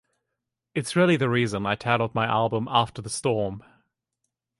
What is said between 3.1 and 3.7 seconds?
Storm".